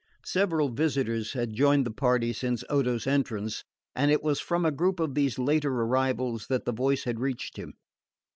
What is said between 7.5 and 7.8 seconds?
him.